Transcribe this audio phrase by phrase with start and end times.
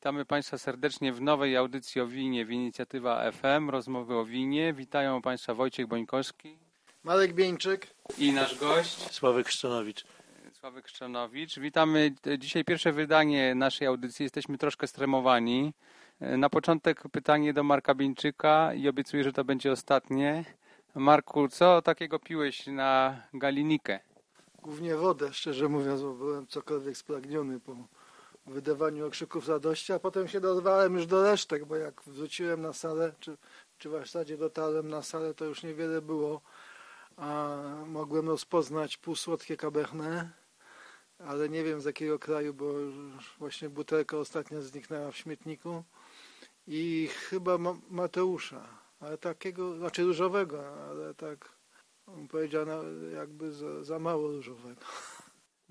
[0.00, 4.72] Witamy Państwa serdecznie w nowej audycji o winie w Inicjatywa FM, rozmowy o winie.
[4.72, 6.58] Witają Państwa Wojciech Bońkowski
[7.04, 7.86] Marek Bieńczyk.
[8.18, 10.04] i nasz gość Sławek Szczanowicz.
[10.52, 11.58] Sławek Szczanowicz.
[11.58, 14.22] Witamy dzisiaj pierwsze wydanie naszej audycji.
[14.22, 15.74] Jesteśmy troszkę stremowani.
[16.20, 20.44] Na początek pytanie do Marka Bieńczyka i obiecuję, że to będzie ostatnie.
[20.94, 24.00] Marku, co takiego piłeś na Galinikę?
[24.62, 27.76] Głównie wodę, szczerze mówiąc, bo byłem cokolwiek spragniony po
[28.46, 33.12] wydawaniu okrzyków radości, a potem się dorwałem już do resztek, bo jak wróciłem na salę,
[33.20, 33.36] czy,
[33.78, 36.40] czy w zasadzie dotarłem na salę, to już niewiele było,
[37.16, 40.26] a mogłem rozpoznać półsłodkie cabernet,
[41.18, 42.72] ale nie wiem z jakiego kraju, bo
[43.38, 45.84] właśnie butelka ostatnio zniknęła w śmietniku
[46.66, 48.68] i chyba Ma- Mateusza,
[49.00, 51.60] ale takiego, znaczy różowego, ale tak
[52.06, 52.82] bym powiedział, no,
[53.14, 54.80] jakby za, za mało różowego.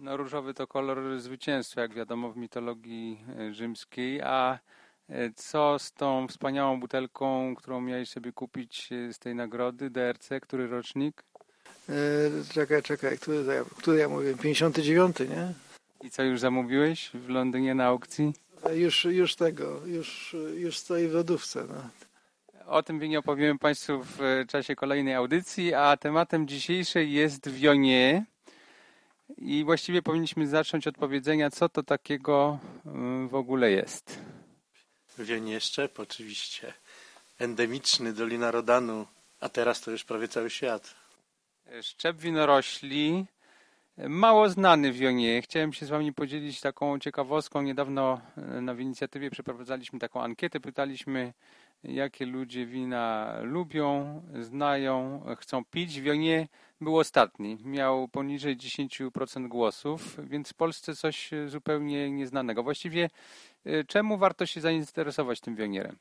[0.01, 4.21] No, różowy to kolor zwycięstwa, jak wiadomo w mitologii e, rzymskiej.
[4.21, 4.59] A
[5.09, 10.29] e, co z tą wspaniałą butelką, którą miałeś sobie kupić e, z tej nagrody DRC?
[10.41, 11.23] Który rocznik?
[11.89, 11.93] E,
[12.53, 14.35] czekaj, czekaj, który, który ja mówię?
[14.35, 15.53] 59, nie?
[16.03, 18.33] I co już zamówiłeś w Londynie na aukcji?
[18.63, 21.63] E, Już, już tego, już, już stoi w lodówce.
[21.69, 21.89] No.
[22.67, 28.25] O tym winie opowiemy Państwu w czasie kolejnej audycji, a tematem dzisiejszej jest Wionie.
[29.37, 34.19] I właściwie powinniśmy zacząć od powiedzenia, co to takiego mm, w ogóle jest.
[35.17, 36.73] Wienieszczep oczywiście.
[37.39, 39.05] Endemiczny Dolina Rodanu,
[39.39, 40.95] a teraz to już prawie cały świat.
[41.81, 43.25] Szczep winorośli,
[44.07, 45.41] mało znany w Wionie.
[45.41, 47.61] Chciałem się z Wami podzielić taką ciekawostką.
[47.61, 50.59] Niedawno e, na w inicjatywie przeprowadzaliśmy taką ankietę.
[50.59, 51.33] Pytaliśmy,
[51.83, 56.01] jakie ludzie wina lubią, znają, chcą pić.
[56.01, 56.47] Wionie
[56.81, 57.57] był ostatni.
[57.63, 62.63] Miał poniżej 10% głosów, więc w Polsce coś e, zupełnie nieznanego.
[62.63, 63.09] Właściwie
[63.65, 65.97] e, czemu warto się zainteresować tym Wionierem?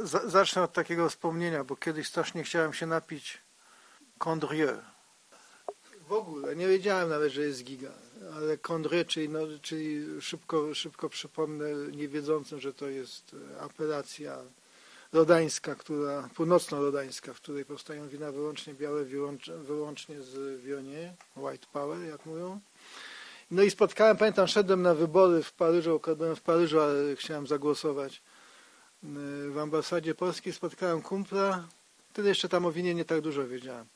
[0.00, 3.38] Za, zacznę od takiego wspomnienia, bo kiedyś strasznie chciałem się napić
[4.18, 4.78] Condrieu.
[6.08, 7.92] W ogóle, nie wiedziałem nawet, że jest giga,
[8.36, 14.38] ale Condrieu, czyli, no, czyli szybko, szybko przypomnę niewiedzącym, że to jest e, apelacja
[15.12, 22.08] rodańska, która, północno-rodańska, w której powstają wina wyłącznie białe, wyłącz, wyłącznie z Wionie, White Power,
[22.08, 22.60] jak mówią.
[23.50, 28.22] No i spotkałem, pamiętam, szedłem na wybory w Paryżu, byłem w Paryżu, ale chciałem zagłosować
[29.50, 31.64] w ambasadzie polskiej spotkałem kumpla,
[32.10, 33.86] wtedy jeszcze tam o winie nie tak dużo wiedziałem.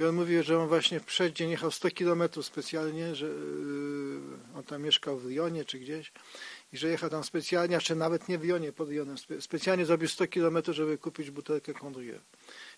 [0.00, 4.20] I on mówił, że on właśnie w przeddzień jechał 100 kilometrów specjalnie, że yy,
[4.56, 6.12] on tam mieszkał w Lyonie czy gdzieś
[6.72, 9.86] i że jechał tam specjalnie, a czy nawet nie w Lyonie, pod Lyonem, spe, specjalnie
[9.86, 12.18] zrobił 100 kilometrów, żeby kupić butelkę Condrieu.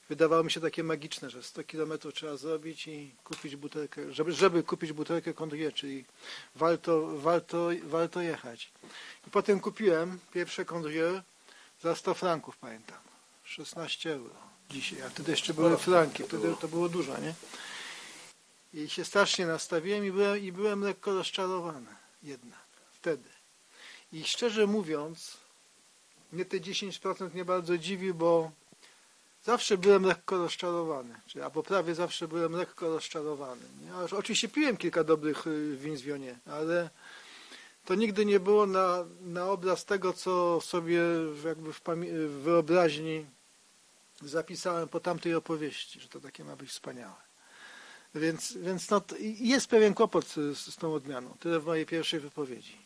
[0.08, 4.62] Wydawało mi się takie magiczne, że 100 kilometrów trzeba zrobić i kupić butelkę, żeby, żeby
[4.62, 6.04] kupić butelkę Condrieu, czyli
[6.54, 8.72] warto, warto, warto jechać.
[9.26, 11.20] I potem kupiłem pierwsze Condrieu
[11.82, 12.98] za 100 franków, pamiętam.
[13.44, 17.34] 16 euro dzisiaj, a wtedy jeszcze były franki, wtedy to było dużo, nie?
[18.74, 21.90] I się strasznie nastawiłem i byłem, i byłem lekko rozczarowany
[22.22, 23.28] jednak, wtedy.
[24.12, 25.36] I szczerze mówiąc,
[26.32, 28.50] mnie te 10% mnie bardzo dziwi, bo
[29.44, 33.62] zawsze byłem lekko rozczarowany, czy albo prawie zawsze byłem lekko rozczarowany.
[33.84, 34.18] Nie?
[34.18, 36.91] Oczywiście piłem kilka dobrych y, win z Wionie, ale
[37.84, 41.00] to nigdy nie było na, na obraz tego, co sobie
[41.44, 41.80] jakby w,
[42.28, 43.26] w wyobraźni
[44.28, 47.24] zapisałem po tamtej opowieści, że to takie ma być wspaniałe.
[48.14, 51.36] Więc, więc no, jest pewien kłopot z, z tą odmianą.
[51.40, 52.84] Tyle w mojej pierwszej wypowiedzi.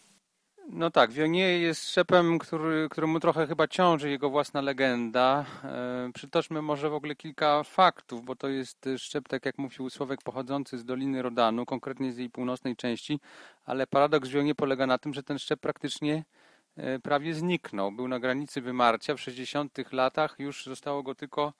[0.70, 5.44] No tak, Wionie jest szczepem, który, któremu trochę chyba ciąży jego własna legenda.
[5.64, 10.22] E, przytoczmy może w ogóle kilka faktów, bo to jest szczep, tak jak mówił Słowek,
[10.22, 13.20] pochodzący z Doliny Rodanu, konkretnie z jej północnej części,
[13.64, 16.24] ale paradoks Wionie polega na tym, że ten szczep praktycznie
[17.02, 17.92] prawie zniknął.
[17.92, 21.52] Był na granicy wymarcia, w 60 latach już zostało go tylko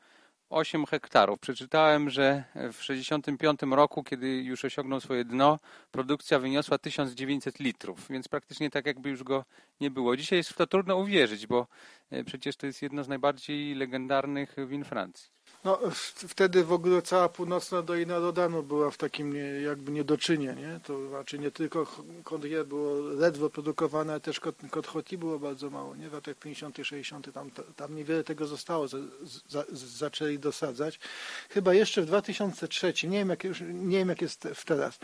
[0.50, 1.40] 8 hektarów.
[1.40, 5.58] Przeczytałem, że w 65 roku, kiedy już osiągnął swoje dno,
[5.90, 9.44] produkcja wyniosła 1900 litrów, więc praktycznie tak jakby już go
[9.81, 10.16] nie było.
[10.16, 11.66] Dzisiaj jest w to trudno uwierzyć, bo
[12.10, 15.38] e, przecież to jest jedno z najbardziej legendarnych win Francji.
[15.64, 15.78] No,
[16.28, 20.81] wtedy w ogóle cała północna Dolina Rodanu była w takim nie, jakby niedoczynie, nie?
[20.84, 21.87] To znaczy nie tylko
[22.25, 26.08] Condrieu było ledwo produkowane, ale też Rôtie było bardzo mało, nie?
[26.08, 28.99] W latach 50 60 tam, tam niewiele tego zostało, za,
[29.49, 31.00] za, zaczęli dosadzać.
[31.50, 34.94] Chyba jeszcze w 2003, nie wiem jak, już, nie wiem jak jest teraz,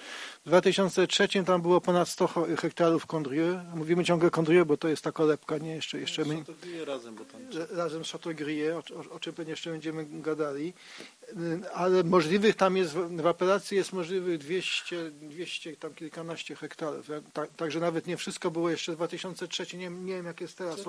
[0.45, 3.61] w 2003 tam było ponad 100 ho- hektarów Condrieu.
[3.75, 5.75] Mówimy ciągle Condrieu, bo to jest ta kolebka, nie?
[5.75, 7.41] Jeszcze, jeszcze my, dwie razem, bo tam
[7.71, 10.05] razem z Chateaubriand, o, o, o czym pewnie jeszcze będziemy
[10.52, 10.75] de dir
[11.75, 17.11] ale możliwych tam jest, w apelacji jest możliwych 200, 200 tam kilkanaście hektarów.
[17.32, 20.81] Tak, także nawet nie wszystko było jeszcze w 2003, nie, nie wiem jak jest teraz.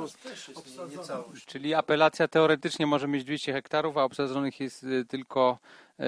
[1.45, 5.59] Czyli apelacja teoretycznie może mieć 200 hektarów, a obsadzonych jest y, tylko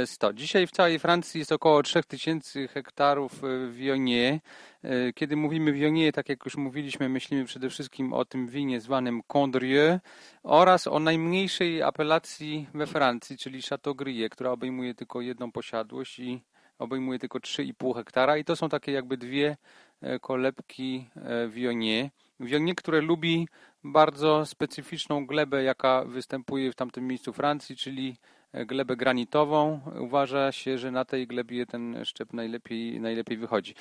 [0.05, 0.33] 100.
[0.33, 4.39] Dzisiaj w całej Francji jest około 3000 hektarów y, Viognier.
[4.85, 9.23] Y, kiedy mówimy Viognier, tak jak już mówiliśmy, myślimy przede wszystkim o tym winie zwanym
[9.27, 9.99] Condrieu
[10.43, 16.41] oraz o najmniejszej apelacji we Francji, czyli Chateaubriand, która obejmuje tylko jedną posiadłość i
[16.79, 19.57] obejmuje tylko 3,5 hektara i to są takie jakby dwie
[20.01, 22.09] e, kolebki e, Viognier.
[22.39, 23.47] Viognier, które lubi
[23.83, 28.17] bardzo specyficzną glebę, jaka występuje w tamtym miejscu Francji, czyli
[28.53, 29.81] glebę granitową.
[29.99, 33.75] Uważa się, że na tej glebie ten szczep najlepiej, najlepiej wychodzi.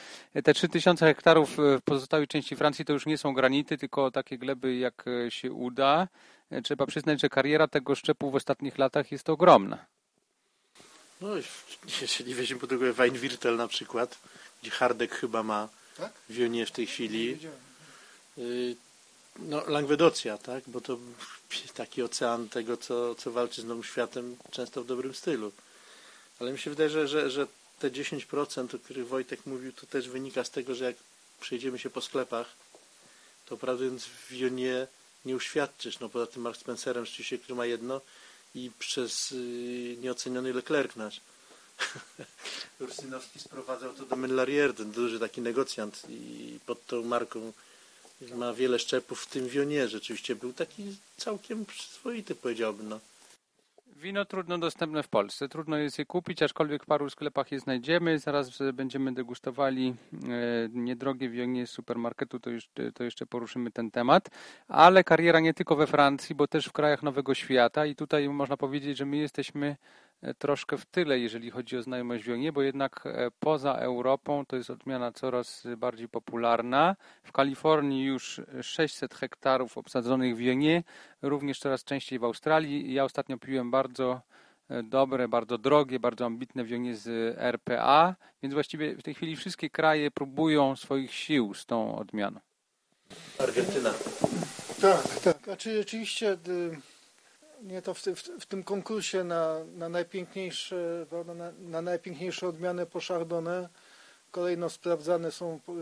[0.44, 4.76] Te 3000 hektarów w pozostałej części Francji to już nie są granity, tylko takie gleby
[4.76, 6.08] jak się uda.
[6.64, 9.86] Trzeba przyznać, że kariera tego szczepu w ostatnich latach jest ogromna.
[11.20, 11.28] No,
[12.00, 14.18] jeżeli weźmiemy pod uwagę Weinwirtel na przykład,
[14.62, 16.12] gdzie Hardek chyba ma tak?
[16.30, 17.38] wionie w tej chwili,
[19.38, 20.64] no, Langwedocja, tak?
[20.66, 20.98] Bo to
[21.74, 25.52] taki ocean tego, co, co walczy z Nowym Światem, często w dobrym stylu.
[26.40, 27.46] Ale mi się wydaje, że, że, że
[27.78, 30.96] te 10%, o których Wojtek mówił, to też wynika z tego, że jak
[31.40, 32.46] przejdziemy się po sklepach,
[33.46, 34.32] to prawdę mówiąc w
[35.24, 36.00] nie uświadczysz.
[36.00, 38.00] No poza tym Mark Spencerem rzeczywiście, który ma jedno
[38.56, 41.20] i przez yy, nieoceniony Leclerc nasz.
[42.80, 47.52] Ursynowski sprowadzał to do Menlarier, ten duży taki negocjant i pod tą marką
[48.34, 52.88] ma wiele szczepów, w tym Wionie rzeczywiście był taki całkiem przyzwoity, powiedziałbym.
[52.88, 53.00] No.
[53.86, 58.18] Wino trudno dostępne w Polsce, trudno jest je kupić, aczkolwiek w paru sklepach je znajdziemy.
[58.18, 64.30] Zaraz będziemy degustowali e, niedrogie wionie z supermarketu, to jeszcze, to jeszcze poruszymy ten temat.
[64.68, 68.56] Ale kariera nie tylko we Francji, bo też w krajach Nowego Świata i tutaj można
[68.56, 69.76] powiedzieć, że my jesteśmy E,
[70.38, 74.70] troszkę w tyle, jeżeli chodzi o znajomość Wionie, bo jednak e, poza Europą to jest
[74.70, 76.96] odmiana coraz bardziej popularna.
[77.22, 80.82] W Kalifornii już 600 hektarów obsadzonych Wionie,
[81.22, 82.94] również coraz częściej w Australii.
[82.94, 84.20] Ja ostatnio piłem bardzo
[84.68, 89.70] e, dobre, bardzo drogie, bardzo ambitne wionie z RPA, więc właściwie w tej chwili wszystkie
[89.70, 92.40] kraje próbują swoich sił z tą odmianą.
[93.38, 93.94] Argentyna.
[94.80, 95.44] Tak, tak.
[95.44, 96.36] Znaczy rzeczywiście
[97.62, 103.00] nie to w, w, w, tym konkursie na, na, najpiękniejsze, na, na najpiękniejsze odmiany po
[103.00, 103.68] Chardonnay
[104.30, 105.72] kolejno sprawdzane są y,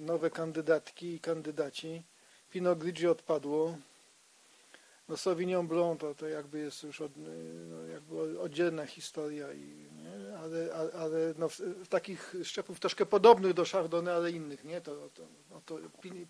[0.00, 2.02] nowe kandydatki i kandydaci.
[2.50, 3.76] Pinot Grigio odpadło.
[5.08, 7.20] No Sauvignon Blanc to, to jakby jest już od, y,
[7.70, 10.38] no, jakby oddzielna historia, i, nie?
[10.38, 14.80] ale, ale, ale no, w, w, takich szczepów troszkę podobnych do Chardonnay, ale innych, nie?
[14.80, 15.78] To, to, no to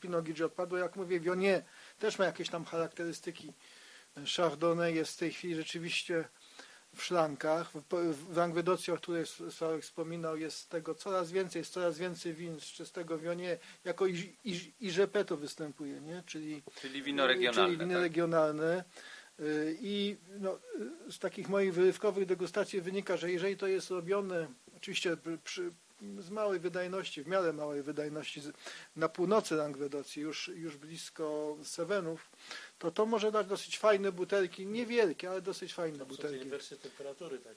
[0.01, 0.79] Pinot Grigio odpadło.
[0.79, 1.63] Jak mówię, Viognier
[1.99, 3.53] też ma jakieś tam charakterystyki
[4.37, 6.25] Chardonnay jest w tej chwili rzeczywiście
[6.97, 7.71] w szlankach.
[8.13, 12.65] W Langwedocji, o której Sławek wspominał, jest tego coraz więcej, jest coraz więcej win z
[12.65, 14.91] czystego wionie, jako i, i, i
[15.27, 16.23] to występuje, nie?
[16.27, 17.77] Czyli, czyli wino regionalne.
[17.77, 18.03] Czyli wino tak?
[18.03, 18.85] regionalne.
[19.81, 20.59] I no,
[21.11, 25.73] z takich moich wyrywkowych degustacji wynika, że jeżeli to jest robione, oczywiście przy,
[26.19, 28.43] z małej wydajności, w miarę małej wydajności
[28.97, 32.31] na północy Langwedocji, już, już blisko Sewenów,
[32.79, 36.51] to to może dać dosyć fajne butelki, niewielkie, ale dosyć fajne tam butelki.
[36.61, 37.57] Są temperatury, tak,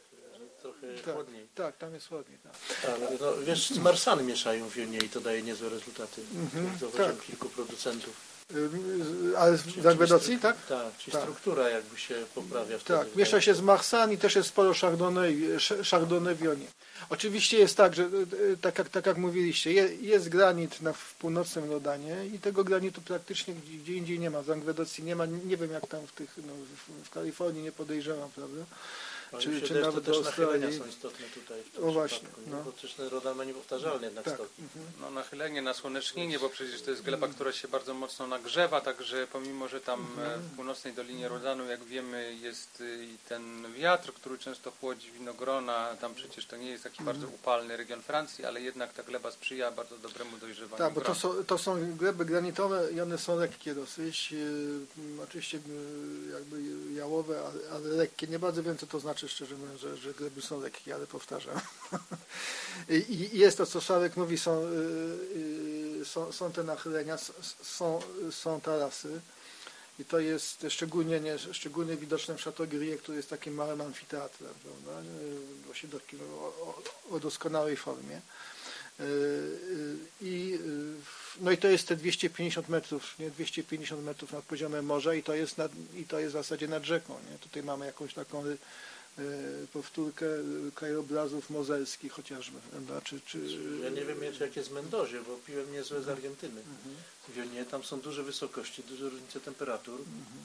[0.62, 1.48] trochę tak, chłodniej.
[1.56, 2.40] Tak, tam jest chłodniej.
[2.40, 2.54] Tak.
[2.94, 6.22] Ale no, wiesz, z marsany mieszają w Jonie i to daje niezłe rezultaty.
[6.34, 7.22] Mm -hmm, tak.
[7.22, 8.29] kilku producentów.
[9.38, 10.66] Ale w tak?
[10.66, 11.22] Tak, czyli tak.
[11.22, 12.80] struktura jakby się poprawia.
[12.80, 15.38] Wtedy tak, miesza się z Marsan i też jest sporo Chardonnay,
[15.92, 16.66] Chardonnay w Jonie.
[17.10, 18.08] Oczywiście jest tak, że e,
[18.62, 23.54] tak jak, tak jak mówiliście, jest granit na, w północnym Rodanie i tego granitu praktycznie
[23.54, 24.42] gdzie indziej nie ma.
[24.42, 24.46] W
[25.04, 28.64] nie ma, nie wiem jak tam w tych, no, w, w Kalifornii nie podejrzewam, prawda?
[29.32, 30.78] No czy, czy nawet do Australii.
[30.80, 32.64] są istotne tutaj w tym o właśnie, no.
[32.64, 34.34] bo też ten rodan ma niepowtarzalny jednak tak.
[34.34, 34.62] stoki.
[34.62, 34.86] Mhm.
[35.02, 37.34] No nachylenie, nasłonecznienie, bo przecież to jest gleba, mhm.
[37.34, 40.42] która się bardzo mocno nagrzewa, także pomimo, że tam mhm.
[40.42, 46.16] w północnej Dolinie Rodanu, jak wiemy, jest i ten wiatr, który często chłodzi winogrona, tam
[46.16, 49.98] przecież to nie jest taki bardzo upalny region Francji, ale jednak ta gleba sprzyja bardzo
[49.98, 54.32] dobremu dojrzewaniu Tak, bo to są, to są gleby granitowe i one są lekkie dosyć,
[54.32, 55.60] yy, oczywiście
[56.34, 56.62] jakby
[56.94, 58.28] jałowe, ale, ale lekkie.
[58.28, 61.08] Nie bardzo wiem, co to znaczy znaczy szczerze mówiąc, że, że gleby są lekkie, ale
[61.08, 61.60] powtarzam.
[63.10, 67.18] I, jest to, co Szarek mówi, są, yy, są, są te nachylenia,
[67.62, 68.00] są,
[68.32, 69.22] są tarasy.
[70.00, 75.02] I to jest szczególnie, nie, szczególnie widoczne w Chateaubriand, który jest takim małym amfiteatrem, prawda?
[75.66, 76.84] Właśnie takim o, o,
[77.16, 78.22] o doskonałej formie.
[79.00, 83.32] Y, y, I, y, no i to jest te 250 metrów, nie?
[83.32, 86.84] 250 metrów nad poziomem morza i to jest, nad, i to jest w zasadzie nad
[86.84, 87.16] rzeką.
[87.32, 87.38] Nie?
[87.38, 88.44] Tutaj mamy jakąś taką
[89.74, 90.26] powtórkę
[90.76, 93.02] krajobrazów mozelskich chociażby, prawda?
[93.02, 93.40] Czy, czy...
[93.84, 96.62] Ja nie wiem jeszcze jak jest w Mendozie, bo piłem niezłe z Argentyny.
[97.28, 100.02] W Wionie tam są duże wysokości, duże różnice temperatur.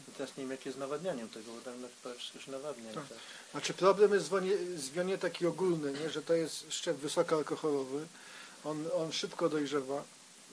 [0.08, 2.92] I teraz nie wiem jak jest z nawadnianiem tego, bo tam prawie wszystko się nawadnia.
[2.92, 3.08] Tak.
[3.08, 3.18] tak.
[3.50, 6.10] Znaczy problem jest w wionie taki ogólny, nie?
[6.10, 8.06] że to jest szczep wysokoalkoholowy,
[8.64, 10.02] on, on szybko dojrzewa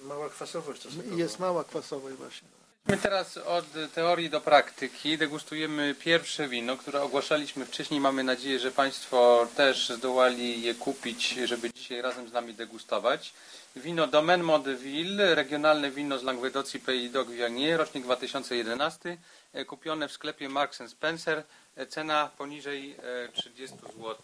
[0.03, 2.47] Mała kwasowość i jest mała kwasowość właśnie.
[2.87, 3.65] My teraz od
[3.95, 7.99] teorii do praktyki degustujemy pierwsze wino, które ogłaszaliśmy wcześniej.
[7.99, 13.33] Mamy nadzieję, że Państwo też zdołali je kupić, żeby dzisiaj razem z nami degustować.
[13.75, 19.17] Wino Domaine Mondeville, regionalne wino z Languedocji Pays Viognier, rocznik 2011,
[19.53, 21.43] e, kupione w sklepie Marks Spencer,
[21.75, 24.15] E, cena poniżej e, 30 zł.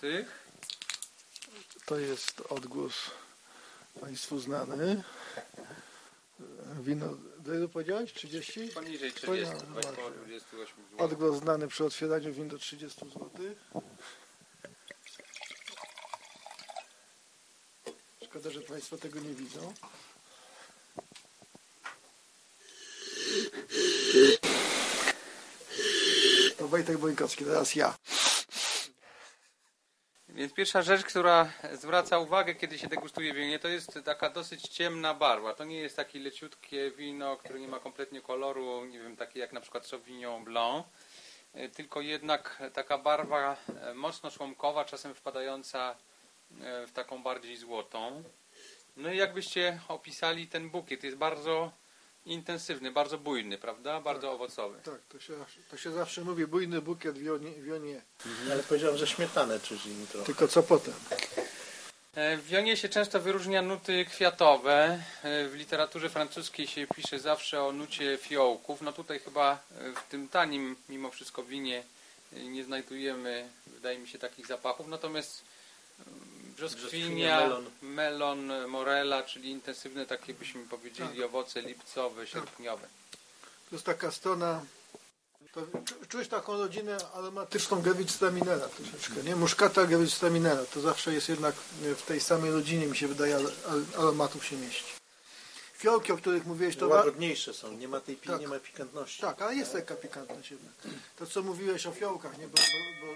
[1.86, 2.94] To jest odgłos
[4.01, 5.03] Państwu znany.
[6.81, 7.05] Wino,
[7.45, 8.13] ile powiedziałeś?
[8.13, 8.67] 30?
[8.67, 10.11] Poniżej 30, Powiedziałem, właśnie właśnie.
[10.25, 11.05] 28 zł.
[11.05, 13.29] Odgłos znany przy otwieraniu win do 30 zł.
[18.23, 19.73] Szkoda, że Państwo tego nie widzą.
[26.57, 27.95] To Wojtek Bońkowski, teraz ja.
[30.38, 35.13] Więc pierwsza rzecz, która zwraca uwagę, kiedy się degustuje wino, to jest taka dosyć ciemna
[35.13, 35.53] barwa.
[35.53, 39.53] To nie jest takie leciutkie wino, które nie ma kompletnie koloru, nie wiem, takie jak
[39.53, 40.86] na przykład Sauvignon Blanc,
[41.53, 45.96] e, tylko jednak taka barwa e, mocno szłomkowa, czasem wpadająca
[46.62, 48.24] e, w taką bardziej złotą.
[48.98, 51.72] No i jakbyście opisali ten bukiet, jest bardzo
[52.27, 54.01] intensywny, bardzo bujny, prawda?
[54.01, 54.79] Bardzo owocowy.
[54.84, 55.34] Tak, to się,
[55.72, 58.01] to się zawsze mówi bujny bukiet w wionie, wionie.
[58.51, 60.25] Ale powiedziałem, że śmietanę czuć im trochę.
[60.25, 60.93] Tylko co potem?
[62.15, 65.03] E, W wionie się często wyróżnia nuty kwiatowe.
[65.24, 68.81] E, W literaturze francuskiej się pisze zawsze o nucie fiołków.
[68.81, 71.84] No tutaj chyba e, w tym tanim, mimo wszystko winie
[72.34, 74.88] nie znajdujemy, wydaje mi się, takich zapachów.
[74.88, 75.43] Natomiast
[76.57, 77.65] brzoskwinia, melon.
[77.81, 82.87] melon, morela, czyli intensywne takie byśmy powiedzieli owoce lipcowe, sierpniowe.
[83.69, 84.61] To jest taka strona.
[85.53, 89.35] To czu- czuć taką rodzinę aromatyczną Gewürztraminera troszeczkę, nie?
[89.35, 90.65] Muszkata Gewürztraminera.
[90.73, 93.37] To zawsze jest jednak w tej samej rodzinie, mi się wydaje,
[93.97, 94.83] aromatów się mieści.
[95.73, 96.87] Fiołki, o których mówiłeś, to...
[96.87, 98.41] Łagodniejsze są, nie ma tej pi- Tak.
[98.41, 99.21] nie ma pikantności.
[99.21, 100.73] Tak, ale jest taka pikantność jednak.
[101.19, 102.47] To, co mówiłeś o fiołkach, nie?
[102.47, 103.13] Bo, bo, bo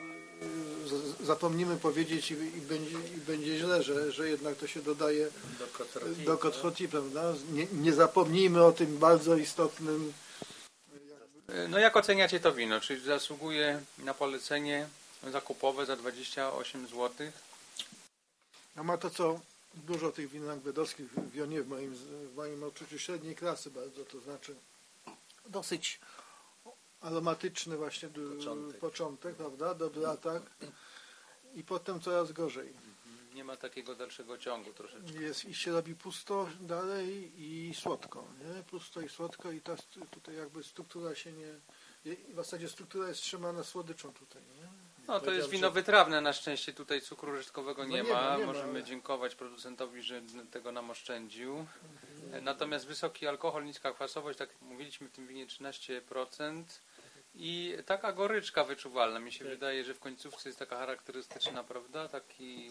[1.23, 5.27] zapomnimy powiedzieć i, i, będzie, i będzie źle, że, że jednak to się dodaje
[5.59, 6.21] Do kotroti.
[6.21, 7.33] do kotroti, prawda?
[7.51, 10.13] Nie, nie zapomnijmy o tym bardzo istotnym
[11.69, 12.79] No jak oceniacie to wino?
[12.79, 14.87] Czy zasługuje na polecenie
[15.31, 17.09] zakupowe za 28 zł?
[18.75, 19.39] A ma to co
[19.73, 21.95] dużo tych win langwedowskich w Wionie w moim,
[22.33, 24.55] w moim odczuciu średniej klasy bardzo, to znaczy
[25.45, 25.99] dosyć
[27.01, 28.79] aromatyczny właśnie Początek.
[28.79, 29.73] początek prawda?
[29.75, 30.43] Dobry atak
[31.53, 32.73] i potem coraz gorzej.
[33.33, 35.21] Nie ma takiego dalszego ciągu troszeczkę.
[35.21, 38.63] Jest, I się robi pusto dalej i słodko, nie?
[38.63, 39.75] Pusto i słodko i ta
[40.11, 41.47] tutaj jakby struktura się nie...
[42.05, 44.67] W zasadzie struktura jest trzymana słodyczą tutaj, nie?
[45.07, 48.21] No to jest wino wytrawne, na szczęście tutaj cukru resztkowego No nie, nie ma.
[48.21, 51.65] ma, nie ma, Możemy ale- dziękować producentowi, że tego nam oszczędził.
[52.33, 56.63] E, Natomiast wysoki alkohol, niska kwasowość, tak jak mówiliśmy w tym winie 13%
[57.35, 59.19] i taka goryczka wyczuwalna.
[59.19, 59.47] Mi się Tak.
[59.53, 62.07] wydaje, że w końcówce jest taka charakterystyczna, prawda?
[62.07, 62.69] Taki,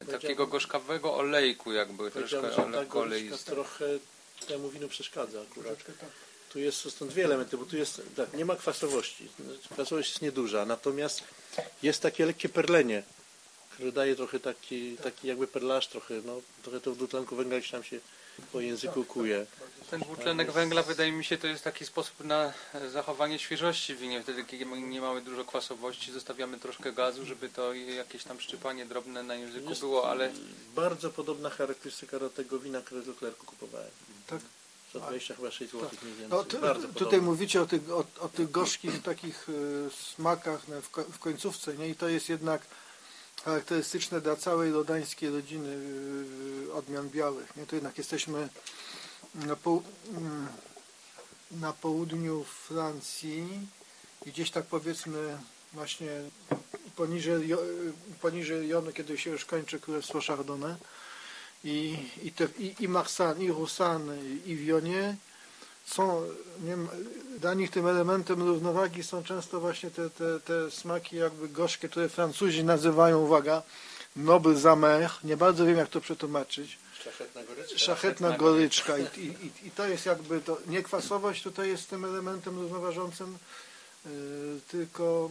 [0.00, 3.50] e, takiego gorzkawego olejku jakby, troszkę lekko goryczka oleisty.
[3.50, 3.84] trochę
[4.48, 5.78] temu winu przeszkadza akurat.
[5.84, 5.94] Tak.
[6.52, 9.28] Tu jest są dwie elementy, bo tu jest, tak, nie ma kwasowości.
[9.70, 11.24] Kwasowość jest nieduża, natomiast
[11.82, 13.02] jest takie lekkie perlenie,
[13.70, 17.84] które daje trochę taki, taki jakby perlaż trochę, no, trochę to dwutlenku węgla gdzieś tam
[17.84, 18.00] się
[18.52, 19.46] po języku kuje.
[19.90, 23.98] Ten dwutlenek węgla wydaje mi się to jest taki sposób na e, zachowanie świeżości w
[23.98, 24.22] winie.
[24.22, 29.22] Wtedy kiedy nie mamy dużo kwasowości, zostawiamy troszkę gazu, żeby to jakieś tam szczypanie drobne
[29.22, 30.32] na języku Jest było, ale
[30.74, 33.90] Bardzo podobna charakterystyka do tego wina, które do Klerku kupowałem.
[34.26, 34.40] Tak.
[34.94, 36.28] Za 20 chyba 6 zł mniej więcej.
[36.30, 37.26] No, Bardzo tutaj podobna.
[37.26, 41.88] mówicie o tych, o, o tych gorzkich takich y, smakach no, w, w końcówce, nie?
[41.88, 42.62] I to jest jednak
[43.44, 45.68] charakterystyczne dla całej rodańskiej rodziny
[46.68, 47.66] y, odmian białych, nie?
[47.66, 48.48] To jednak jesteśmy
[49.34, 49.82] na, poł-
[50.16, 50.46] mm,
[51.50, 53.48] na południu Francji
[54.26, 55.38] i gdzieś tak powiedzmy
[55.72, 56.10] właśnie
[56.96, 57.62] poniżej, Jo-
[58.20, 60.74] poniżej Jonu, kiedy się już kończy Królestwo Chardonnay
[61.64, 64.08] i, i, te, i, i Marsan, i Roussan,
[64.46, 65.16] i, Wionie
[65.86, 66.22] są,
[66.64, 66.76] nie,
[67.38, 72.08] dla nich tym elementem równowagi są często właśnie te, te, te smaki jakby gorzkie, które
[72.08, 73.62] Francuzi nazywają, uwaga,
[74.16, 77.78] noble zamer, nie bardzo wiem jak to przetłumaczyć, Szlachetna goryczka.
[77.78, 78.98] szachetna goryczka.
[78.98, 83.38] i, i, i- to jest jakby to, niekwasowość tutaj jest tym elementem równoważącym
[84.06, 84.10] y,
[84.68, 85.30] tylko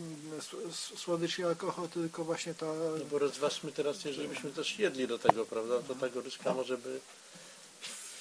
[0.95, 2.65] słodycz i alkohol, tylko właśnie ta...
[2.99, 6.77] No bo rozważmy teraz, jeżeli byśmy też jedli do tego, prawda, to ta goryczka może
[6.77, 6.99] by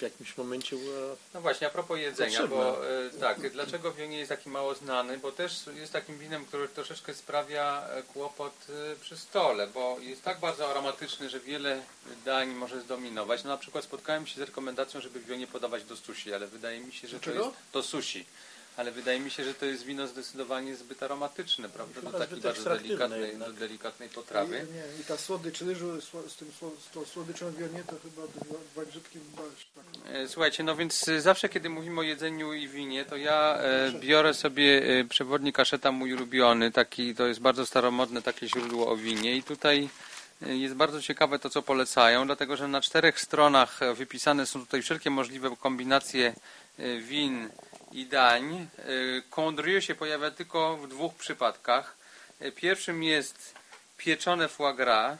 [0.00, 1.16] w jakimś momencie była...
[1.34, 2.56] No właśnie, a propos jedzenia, Potrzebne.
[2.56, 5.18] bo e, tak, dlaczego Wionie jest taki mało znany?
[5.18, 10.22] Bo też jest takim winem, który troszeczkę sprawia e, kłopot e, przy stole, bo jest
[10.22, 11.82] tak bardzo aromatyczny, że wiele
[12.24, 13.44] dań może zdominować.
[13.44, 16.92] No na przykład spotkałem się z rekomendacją, żeby Wionie podawać do sushi, ale wydaje mi
[16.92, 18.24] się, że to jest do sushi.
[18.80, 22.00] Ale wydaje mi się, że to jest wino zdecydowanie zbyt aromatyczne, prawda?
[22.00, 24.66] Do takiej bardzo delikatnej, do delikatnej potrawy.
[24.70, 26.48] I, nie, I ta słodycz ryżu z, tym,
[26.90, 28.22] z tą słodyczą wionie to chyba
[28.74, 29.18] dwa, grzybki.
[29.74, 29.84] Tak.
[30.26, 34.34] Słuchajcie, no więc e, zawsze kiedy mówimy o jedzeniu i winie, to ja e, biorę
[34.34, 39.42] sobie przewodnik kaszeta mój ulubiony, taki to jest bardzo staromodne takie źródło o winie i
[39.42, 39.88] tutaj
[40.40, 45.10] jest bardzo ciekawe to, co polecają, dlatego że na czterech stronach wypisane są tutaj wszelkie
[45.10, 46.34] możliwe kombinacje
[47.00, 47.48] win
[47.92, 48.66] i dań.
[48.78, 48.82] E,
[49.30, 51.96] Condrieu się pojawia tylko w dwóch przypadkach.
[52.40, 53.54] E, Pierwszym jest
[53.96, 55.18] pieczone foie gras,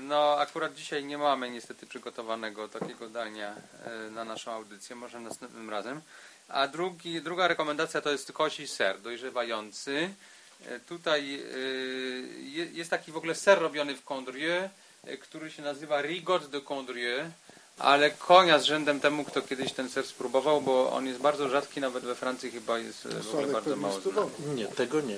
[0.00, 3.54] no, akurat dzisiaj nie mamy niestety przygotowanego takiego dania
[3.86, 6.00] e, na naszą audycję, może następnym razem.
[6.48, 10.10] A drugi, druga rekomendacja to jest kosi ser dojrzewający.
[10.66, 11.58] E, Tutaj e,
[12.42, 14.68] je- jest taki w ogóle ser robiony w Condrieu,
[15.06, 17.30] e, który się nazywa Rigot de Condrieu,
[17.80, 21.80] ale konia z rzędem temu, kto kiedyś ten ser spróbował, bo on jest bardzo rzadki,
[21.80, 24.30] nawet we Francji chyba jest e, w ogóle bardzo mało znany.
[24.54, 25.16] Nie, tego nie.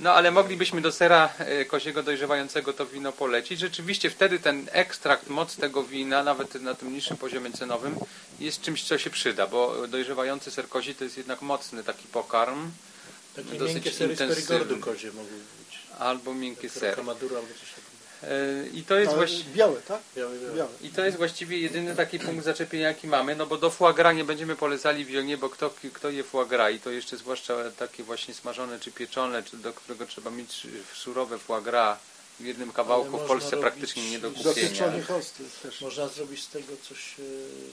[0.00, 3.60] No ale moglibyśmy do sera e, kosiego dojrzewającego to wino polecić.
[3.60, 7.96] Rzeczywiście wtedy ten ekstrakt, moc tego wina, nawet na tym niższym poziomie cenowym,
[8.40, 12.70] jest czymś, co się przyda, bo dojrzewający ser kozi to jest jednak mocny taki pokarm,
[13.36, 14.58] Takie Dosyć miękkie sery z intensywny.
[14.58, 15.78] Perigordu kozie mogły być.
[15.98, 16.96] albo miękki ser.
[16.96, 17.68] Kamadura albo coś
[18.72, 19.54] I to jest Ale właściwie...
[19.54, 20.00] białe, tak?
[20.16, 20.56] Biały, biały.
[20.56, 20.70] Białe.
[20.82, 24.16] I to jest właściwie jedyny taki punkt zaczepienia, jaki mamy, no bo do foie gras
[24.16, 27.54] nie będziemy polecali w Wionie, bo kto, kto je foie gras i to jeszcze zwłaszcza
[27.78, 31.98] takie właśnie smażone czy pieczone, czy do którego trzeba mieć surowe foie gras
[32.40, 34.92] w jednym kawałku w Polsce praktycznie nie do kupienia.
[35.80, 37.22] Można zrobić z tego coś, e,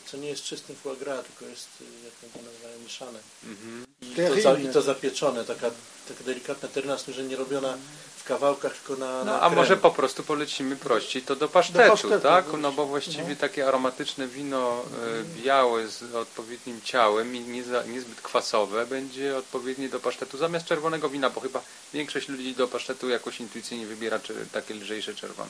[0.06, 3.20] co nie jest czystym foie gras, tylko jest, e, jak to nazywają, mieszane.
[3.44, 3.86] Mhm.
[4.02, 5.72] I to, za, I to zapieczone, taka,
[6.08, 7.78] taka delikatna terna, z tym, że nie robiona
[8.24, 9.56] w kawałkach, tylko na, No, na a krem.
[9.56, 12.46] może po prostu polecimy prościej to do pasztetu, pasztetu, tak?
[12.60, 12.72] no.
[12.72, 13.36] Bo właściwie No.
[13.36, 19.90] takie aromatyczne wino e, białe z odpowiednim ciałem i nie za, niezbyt kwasowe będzie odpowiednie
[19.90, 21.62] do pasztetu zamiast czerwonego wina, bo chyba
[21.94, 24.20] większość ludzi do pasztetu jakoś intuicyjnie wybiera
[24.52, 25.50] takie lżejsze czerwone.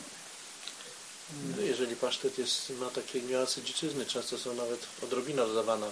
[1.57, 5.87] No, Jeżeli pasztet jest, ma takie niuanse dziczyzny, często są nawet odrobina dodawana,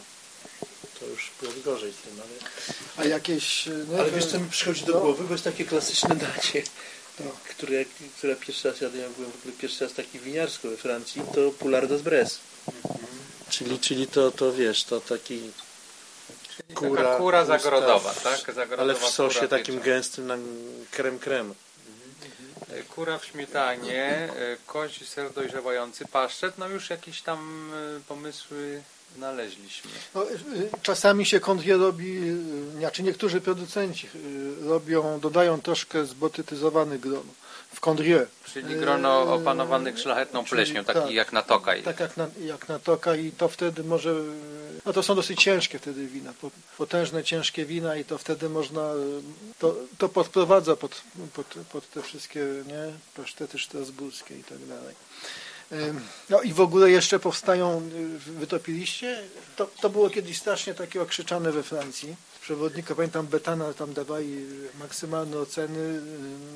[1.02, 3.06] to już byłoby gorzej z tym, ale...
[3.06, 3.66] A jakieś...
[3.88, 6.64] No, Ale to- wiesz co mi przychodzi do no, głowy, bo jest takie klasyczne danie,
[7.18, 7.28] Tak.
[7.50, 7.86] które,
[8.18, 11.52] które pierwszy raz jadłem, jak byłem w ogóle pierwszy raz taki winiarsko we Francji, to
[11.60, 12.40] Poulardes Bresse.
[13.50, 15.52] Czyli, czyli to, to wiesz, to taki,
[16.56, 18.40] Czyli Kura, taka kura zagrodowa, tak?
[18.56, 20.38] Zagrodowa ale w sosie takim gęstym na
[20.92, 21.54] krem krem.
[22.70, 28.84] E, Kura w śmietanie, e, kozi ser dojrzewający, paszczet, no już jakieś tam e, pomysły
[29.18, 29.92] znaleźliśmy.
[30.16, 37.00] No, y, czasami się kądwie robi, y, znaczy niektórzy producenci y, robią, dodają troszkę zbotytyzowany
[37.00, 37.24] gron
[37.74, 38.26] w kondrie.
[38.54, 41.84] Czyli grono opanowanych szlachetną pleśnią, taki tak, jak na tokaj.
[41.84, 44.16] Tak jak na, jak na toka i to wtedy może,
[44.86, 48.92] no to są dosyć ciężkie wtedy wina, po- potężne, ciężkie wina i to wtedy można,
[49.60, 51.02] to, to podprowadza pod,
[51.34, 52.94] pod, pod te wszystkie, nie,
[53.24, 54.96] pasztety strasburskie i tak dalej.
[56.30, 57.90] No i w ogóle jeszcze powstają,
[58.28, 59.24] y, wytopiliście?
[59.56, 62.16] To, to było kiedyś strasznie takie okrzyczane we Francji.
[62.56, 64.46] Przewodnika, pamiętam, Betana tam dawali
[64.80, 66.02] maksymalne oceny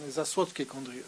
[0.08, 1.04] y, za słodkie kondrie.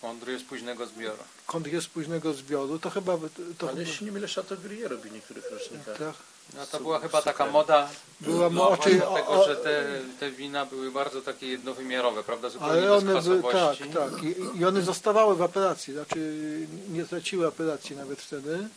[0.00, 1.22] Kondry z późnego zbioru.
[1.46, 3.12] Kondrie z późnego zbioru, to chyba...
[3.58, 5.98] To Ale chyba jeśli nie mylę, Chateau Gruyère robi w niektórych rocznikach.
[5.98, 6.14] tak.
[6.54, 7.88] No to była chyba taka moda,
[8.20, 12.22] Była no, mo- czy- dlatego, o- o- że te, te wina były bardzo takie jednowymiarowe,
[12.24, 13.84] prawda, zupełnie Ale bez one były, tak, kwasowości.
[13.94, 14.22] tak.
[14.22, 16.18] I, I one zostawały w apelacji, znaczy
[16.88, 18.68] nie straciły apelacji nawet wtedy,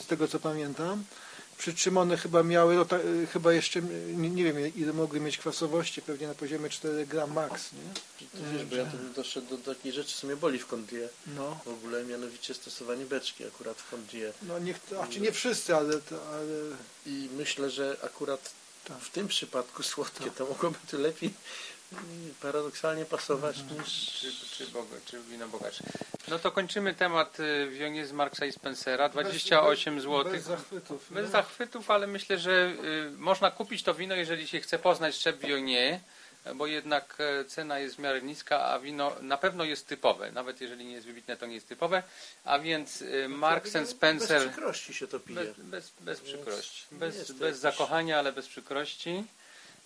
[0.00, 1.04] z tego co pamiętam.
[1.58, 2.98] Przy czym one chyba miały, no, ta,
[3.32, 3.82] chyba jeszcze,
[4.16, 7.94] nie, nie wiem ile mogły mieć kwasowości, pewnie na poziomie 4 gram max, nie?
[8.30, 11.08] Ty wiesz, bo ja tu doszedł do takiej rzeczy, co mnie boli w Condie.
[11.26, 14.32] No, W ogóle mianowicie stosowanie beczki akurat w Condie.
[14.42, 16.46] no nie, znaczy nie wszyscy, ale, to- ale
[17.06, 18.50] I myślę, że akurat
[18.84, 18.98] Tak.
[18.98, 21.30] w tym przypadku słodkie to mogłoby tu lepiej
[22.42, 24.12] paradoksalnie pasować niż...
[24.20, 25.84] Czy, czy, boga, czy wino bogacze.
[26.28, 29.08] No to kończymy temat y, wionie z Marksa i Spencera.
[29.08, 30.32] 28 bez, zł.
[30.32, 31.06] Bez zachwytów.
[31.10, 31.30] Bez nie?
[31.30, 36.00] zachwytów, ale myślę, że y, można kupić to wino, jeżeli się chce poznać szczep wionie,
[36.54, 40.32] bo jednak e, cena jest w miarę niska, a wino na pewno jest typowe.
[40.32, 42.02] Nawet jeżeli nie jest wybitne, to nie jest typowe.
[42.44, 45.44] A więc y, Marks and Bez Spencer przykrości się to pije.
[45.44, 46.86] bez, bez, bez przykrości.
[46.92, 49.24] Bez, bez zakochania, ale bez przykrości.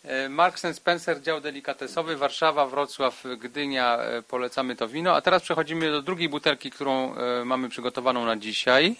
[0.05, 5.15] E, Marks Spencer, dział delikatesowy, Warszawa, Wrocław, Gdynia, e, polecamy to wino.
[5.15, 8.97] A teraz przechodzimy do drugiej butelki, którą e, mamy przygotowaną na dzisiaj.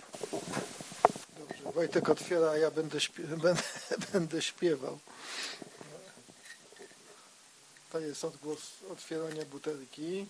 [1.39, 2.99] Dobrze, Wojtek otwiera, a ja będę,
[3.43, 3.63] będę,
[4.13, 4.99] będę śpiewał.
[7.93, 10.27] To jest odgłos otwierania butelki.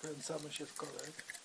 [0.00, 1.41] Kręcamy się w korek.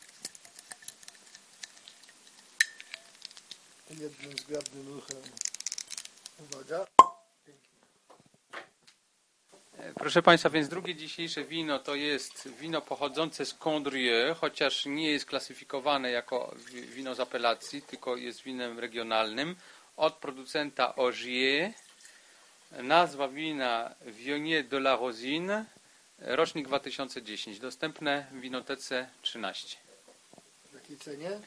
[3.90, 5.18] Jednym zgrabnym ruchem.
[6.40, 6.88] Uwaga.
[9.78, 15.12] E, Proszę Państwa, więc drugie dzisiejsze wino to jest wino pochodzące z Condrieu, chociaż nie
[15.12, 19.56] jest klasyfikowane jako wi- wino z apelacji, tylko jest winem regionalnym
[19.98, 21.72] od producenta Ogier.
[22.72, 25.66] Nazwa wina Viognier de la Rosine,
[26.20, 29.78] rocznik 2010, dostępne w winotece 13.
[30.72, 31.40] W jakiej cenie?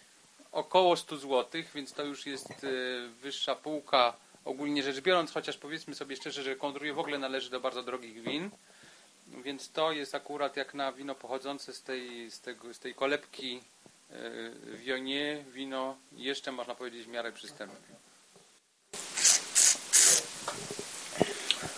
[0.52, 2.66] Około 100 zł, więc to już jest e,
[3.22, 7.60] wyższa półka ogólnie rzecz biorąc, chociaż powiedzmy sobie szczerze, że Condrieu w ogóle należy do
[7.60, 8.50] bardzo drogich win.
[9.44, 13.60] Więc to jest akurat jak na wino pochodzące z tej, z tego, z tej kolebki
[14.10, 18.00] yy, Viognier, wino jeszcze można powiedzieć w miarę przystępne.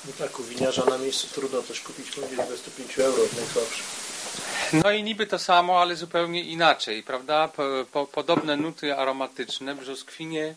[0.05, 4.02] No tak, u winiarza na miejscu trudno coś kupić poniżej 25 euro, najsłabszy.
[4.73, 7.49] No i niby to samo, ale zupełnie inaczej, prawda?
[7.49, 10.55] Po, po, podobne nuty aromatyczne, brzoskwinie,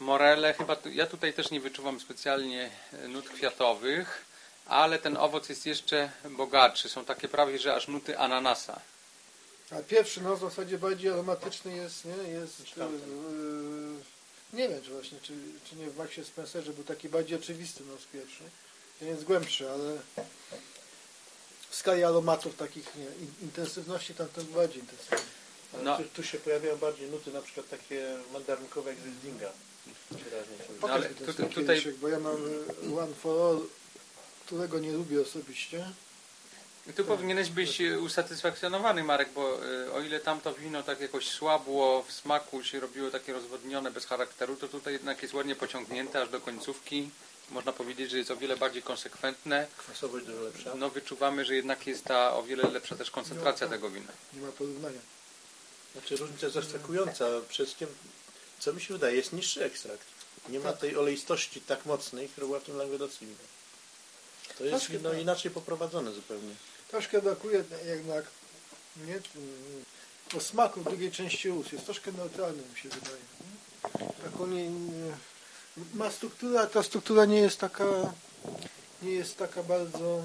[0.00, 0.54] morele.
[0.54, 4.24] Chyba tu, ja tutaj też nie wyczuwam specjalnie e, nut kwiatowych,
[4.66, 6.88] ale ten owoc jest jeszcze bogatszy.
[6.88, 8.80] Są takie prawie, że aż nuty ananasa.
[9.70, 12.32] A pierwszy no w zasadzie bardziej aromatyczny jest, nie?
[12.32, 12.86] Jest, yy,
[14.52, 15.32] nie wiem, czy właśnie, czy,
[15.70, 18.44] czy nie w Maxie Spencerze był taki bardziej oczywisty nos pierwszy.
[18.98, 19.96] Ten jest głębszy, ale
[21.76, 25.18] w skali aromatów takich, nie, in- intensywności tamten był bardziej intensywny.
[25.74, 25.96] Ale No.
[25.96, 29.02] tu, tu się pojawiają bardziej nuty, na przykład takie mandarynkowe jak z
[30.80, 32.36] Pokaż ale tu- swój tutaj- kieliszek, bo ja mam
[32.92, 33.60] y, One for All,
[34.46, 35.86] którego nie lubię osobiście.
[36.96, 42.02] Tu powinieneś być e, usatysfakcjonowany, Marek, bo e, o ile tamto wino tak jakoś słabło
[42.08, 46.28] w smaku się robiło takie rozwodnione, bez charakteru, to tutaj jednak jest ładnie pociągnięte aż
[46.28, 47.10] do końcówki.
[47.50, 49.66] Można powiedzieć, że jest o wiele bardziej konsekwentne.
[49.76, 50.74] Kwasowość dużo lepsza.
[50.74, 54.12] No wyczuwamy, że jednak jest ta o wiele lepsza też koncentracja tego wina.
[54.34, 55.00] Nie ma porównania.
[55.92, 57.24] Znaczy różnica zaskakująca.
[57.48, 57.88] Przede wszystkim,
[58.58, 60.06] co mi się wydaje, jest niższy ekstrakt.
[60.48, 63.36] Nie ma tej oleistości tak mocnej, która była w tym Languedocim.
[64.58, 65.18] To jest Troszkę wino tak.
[65.20, 66.54] inaczej poprowadzone zupełnie.
[66.88, 68.24] Troszkę brakuje jednak
[68.96, 69.84] nie, mm,
[70.36, 71.72] o smaku w drugiej części ust.
[71.72, 73.22] Jest troszkę neutralny mi się wydaje.
[74.24, 75.12] Taką nie, nie,
[75.94, 77.84] ma struktura, ta struktura nie jest taka
[79.02, 80.22] nie jest taka bardzo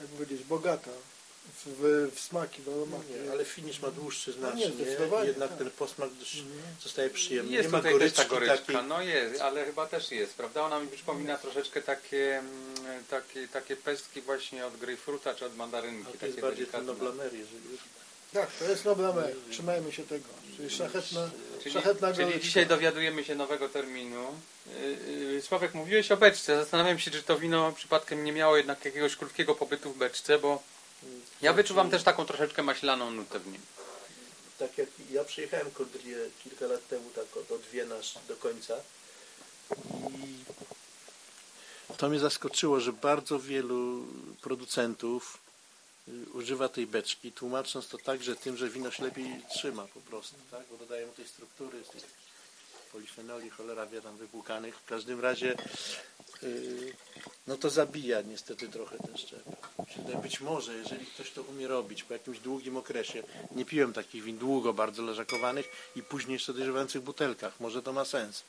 [0.00, 0.90] jak powiedzieć, bogata
[1.66, 3.04] w, w smaki, w aromaty.
[3.24, 4.84] Nie, ale finish ma dłuższy No nie, znacznie.
[4.84, 5.58] zdecydowanie, Jednak tak.
[5.58, 6.46] ten posmak Mhm.
[6.82, 7.52] zostaje przyjemny.
[7.52, 8.76] Jest nie ma goryczki ta goryczka, takiej.
[8.88, 10.62] no jest, ale chyba też jest, prawda?
[10.62, 16.04] Ona mi przypomina troszeczkę takie, mm, takie, takie pestki właśnie od grejpfruta czy od mandarynki.
[16.04, 17.06] Ale to takie jest bardziej ten delikatne.
[17.08, 17.80] noblamer, jeżeli już.
[18.32, 19.34] Tak, to jest Noblamer.
[19.50, 20.28] Trzymajmy się tego.
[20.56, 24.34] Czyli szlachetna, Czyli, szlachetna czyli dzisiaj dowiadujemy się nowego terminu.
[24.66, 26.56] Yy, yy, Sławek, mówiłeś o beczce.
[26.56, 30.62] Zastanawiam się, czy to wino przypadkiem nie miało jednak jakiegoś krótkiego pobytu w beczce, bo
[31.42, 33.60] ja wyczuwam też taką troszeczkę maślaną nutę w nim.
[34.58, 37.96] Tak jak ja przyjechałem Kodrię kilka lat temu, tak od, od Wiena
[38.28, 38.74] do końca
[40.10, 40.44] i
[41.96, 44.06] to mnie zaskoczyło, że bardzo wielu
[44.40, 45.47] producentów y,
[46.32, 50.36] używa tej beczki, tłumacząc to tak, że tym, że wino się lepiej trzyma po prostu,
[50.50, 50.62] tak?
[50.70, 52.28] bo dodają mu tej struktury, tych
[52.92, 54.76] polifenoli, cholera wie tam wypłukanych.
[54.76, 55.56] W każdym razie
[56.42, 56.92] y,
[57.46, 59.42] no to zabija niestety trochę ten szczep.
[60.22, 64.38] Być może, jeżeli ktoś to umie robić po jakimś długim okresie, nie piłem takich win
[64.38, 65.66] długo bardzo leżakowanych
[65.96, 68.44] i później jeszcze dojrzewających butelkach, może to ma sens.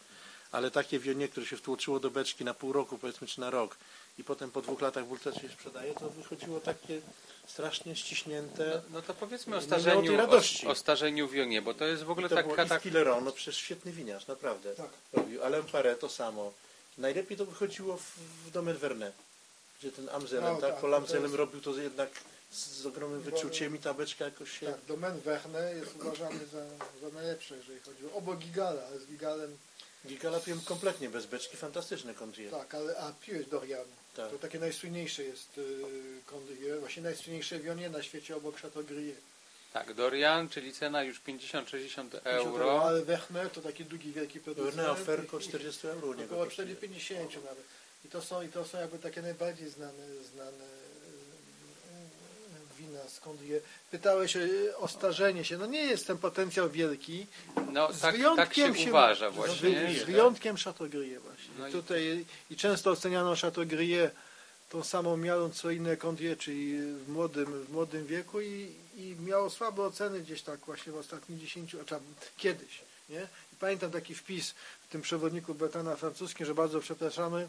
[0.51, 3.77] Ale takie wionie, które się wtłoczyło do beczki na pół roku, powiedzmy, czy na rok
[4.19, 7.01] i potem po dwóch latach w butelce się sprzedaje, to wychodziło takie
[7.47, 8.71] strasznie ściśnięte.
[8.75, 10.13] No, no to powiedzmy o starzeniu,
[10.65, 12.63] o, o starzeniu w Wionie, bo to jest w ogóle I to taka...
[12.63, 14.75] i tak, w Pileron, no przecież świetny winiarz, naprawdę.
[14.75, 14.89] Tak.
[15.13, 15.43] Robił.
[15.43, 16.53] Ale Paré to samo.
[16.97, 19.13] Najlepiej to wychodziło w, w Domen Vernet,
[19.79, 20.71] gdzie ten Amzelem, No, tak?
[20.71, 22.10] tak, Po Lamzelem jest- robił to jednak
[22.51, 24.65] z, z ogromnym wyczuciem i ta beczka jakoś się...
[24.65, 26.65] Tak, Domen Wechne jest uważany za,
[27.01, 29.58] za najlepsze, jeżeli chodzi o obok Gigala, ale z Gigalem
[30.07, 32.51] Gigala piłem kompletnie bez beczki, fantastyczne Condrier.
[32.51, 33.85] tak, ale a piłeś Dorian.
[34.15, 34.31] Tak.
[34.31, 35.81] To takie najsłynniejsze jest y,
[36.25, 39.17] Condrieu, właśnie najsłynniejsze wionie na świecie obok Chateaubriand.
[39.73, 42.83] tak, Dorian, czyli cena już 50-60 euro.
[42.88, 44.75] Ale Wechne to taki długi, wielki producent.
[44.75, 46.67] Vernet oferko i- i- 40 euro Około kosztuje.
[46.75, 47.63] 4,50 nawet.
[48.05, 50.65] I to są, I to są jakby takie najbardziej znane, znane
[52.79, 53.61] wina skąd je.
[53.91, 54.37] Pytałeś
[54.77, 55.57] o, starzenie się.
[55.57, 57.27] No nie jest ten potencjał wielki.
[57.71, 59.89] No Z tak, tak się, się- uważa Z, właśnie.
[59.93, 61.49] z że- wyjątkiem Chateaubriand właśnie.
[61.59, 64.13] No i- Tutaj i często oceniano Chateaubriand
[64.69, 69.49] tą samą miarą co inne Condier, czyli w młodym, w młodym wieku i, i miało
[69.49, 71.99] słabe oceny gdzieś tak właśnie w ostatnich 10, a
[72.37, 72.81] kiedyś.
[73.09, 73.21] Nie?
[73.53, 74.51] I pamiętam taki wpis
[74.87, 77.47] w tym przewodniku Betana francuskim, że bardzo przepraszamy.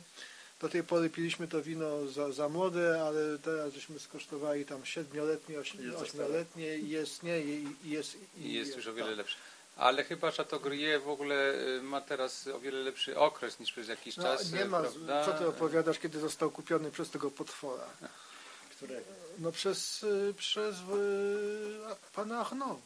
[0.60, 5.56] Do tej pory piliśmy to wino za, za młode, ale teraz żeśmy skosztowali tam siedmioletnie,
[6.02, 9.16] ośmioletnie i jest, nie, i, i jest, I jest już o wiele tak.
[9.16, 9.36] lepszy.
[9.76, 14.16] Ale chyba Chateaubriand w ogóle y, ma teraz o wiele lepszy okres niż przez jakiś
[14.16, 14.52] No, czas.
[14.52, 15.24] nie y, ma, prawda?
[15.24, 17.84] co ty opowiadasz, kiedy został kupiony przez tego potwora?
[18.76, 19.04] Którego?
[19.38, 20.80] No przez, y, przez y,
[22.14, 22.80] pana Arnaud.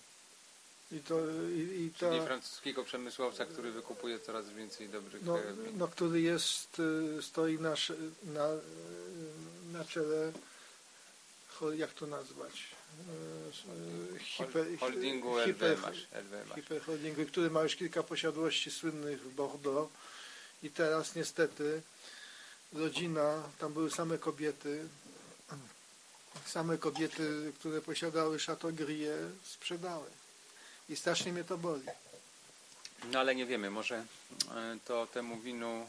[0.94, 1.18] I to,
[1.56, 5.38] i, i ta, Czyli francuskiego przemysłowca, który wykupuje coraz więcej dobrych no,
[5.76, 6.80] no, który jest,
[7.18, 7.74] y, stoi na,
[8.22, 10.32] na, y, na czele,
[11.76, 12.52] jak to nazwać?
[14.14, 15.78] Y, Hiper, Holdingu hiper,
[16.54, 19.92] hiperholdingu, który ma już kilka posiadłości słynnych w Bordeaux.
[20.62, 21.82] I teraz niestety
[22.72, 24.88] rodzina, tam były same kobiety,
[26.46, 30.06] same kobiety, które posiadały Chateaubriand sprzedały
[30.88, 31.86] i strasznie mnie to boli.
[33.12, 34.04] No ale nie wiemy, może e,
[34.84, 35.86] to temu winu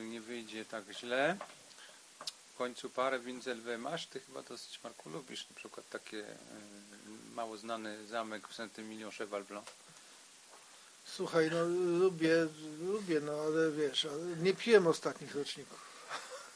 [0.00, 1.36] e, nie wyjdzie tak źle.
[2.54, 6.34] W końcu parę win z LVMH, ty chyba dosyć Marku lubisz, na przykład takie e,
[7.34, 9.66] mało znany zamek w Saint-Emilion Cheval Blanc.
[11.04, 11.64] Słuchaj, no
[11.98, 12.46] lubię,
[12.80, 15.93] lubię, no ale wiesz, ale nie piłem ostatnich roczników.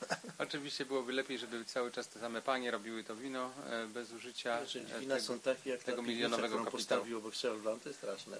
[0.38, 4.60] Oczywiście byłoby lepiej, żeby cały czas te same panie robiły to wino e, bez użycia
[4.60, 4.66] e,
[5.00, 5.26] wina tego.
[5.26, 6.78] są takie jak tego milionowego którą kapitału.
[7.00, 8.36] postawił obok Blanc, to jest straszne.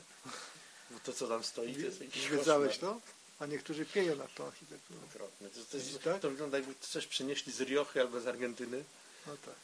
[0.90, 2.94] Bo to, co tam stoi, to jest jakiś Zwiedzałeś koszmar.
[2.94, 3.01] to?
[3.40, 5.01] A niektórzy pieją nad tą architekturą.
[5.11, 5.49] Okropne.
[5.51, 6.21] To, to, jest, Tak?
[6.21, 8.85] to wygląda jakby coś przynieśli z Riochy albo z Argentyny.
[9.27, 9.55] No tak.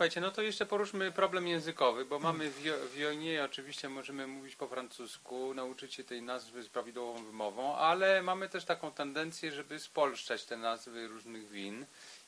[0.00, 4.26] Słuchajcie, no to jeszcze poruszmy problem językowy, bo mamy w Jo- w Jonie, oczywiście możemy
[4.26, 9.52] mówić po francusku, nauczyć się tej nazwy z prawidłową wymową, ale mamy też taką tendencję,
[9.52, 11.86] żeby spolszczać te nazwy różnych win.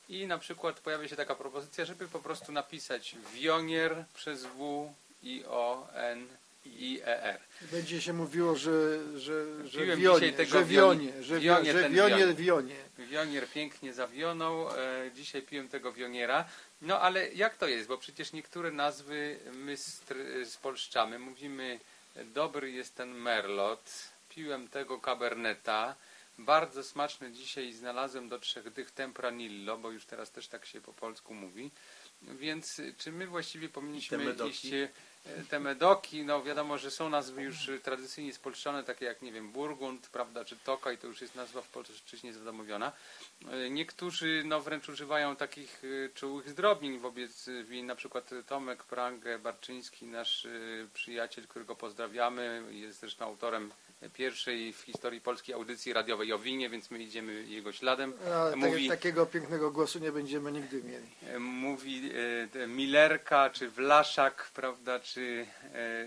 [0.09, 5.43] I na przykład pojawia się taka propozycja, żeby po prostu napisać wionier przez W, I,
[5.47, 6.27] O, N,
[6.65, 7.39] I, E.
[7.71, 11.89] Będzie się mówiło, że, że, że Piłem wionie, tego że wionie, że, wionie, wionie, że
[11.89, 12.35] wionier wionie.
[12.35, 12.75] wionie.
[13.09, 16.45] Wionier pięknie zawionął, e, dzisiaj piłem tego wioniera.
[16.81, 17.87] No ale jak to jest?
[17.87, 19.75] Bo przecież niektóre nazwy my
[20.45, 21.19] spolszczamy.
[21.19, 21.79] Mówimy,
[22.25, 23.91] dobry jest ten merlot,
[24.29, 25.95] piłem tego caberneta,
[26.37, 30.93] bardzo smaczny dzisiaj znalazłem do trzech dych tempranillo, bo już teraz też tak się po
[30.93, 31.71] polsku mówi.
[32.21, 34.89] Więc czy my właściwie powinniśmy e,
[35.49, 39.51] te medoki, no wiadomo, że są nazwy już y, tradycyjnie spolszczone, takie jak, nie wiem,
[39.51, 42.91] Burgund, prawda, czy Tokaj, to już jest nazwa w polszczyźnie zadomowiona.
[43.51, 45.83] E, Niektórzy no, wręcz używają takich
[46.13, 50.47] czułych zdrobnień wobec win, na przykład Tomek Prangę Barczyński, nasz
[50.93, 53.71] przyjaciel, którego pozdrawiamy, jest zresztą autorem
[54.13, 58.13] pierwszej w historii polskiej audycji radiowej o winie, więc my idziemy jego śladem.
[58.25, 61.07] A, tak, Mówi- Takiego pięknego głosu nie będziemy nigdy mieli.
[61.35, 62.11] E, mówi
[62.63, 65.45] e, Millerka, czy Wlaszak, prawda, czy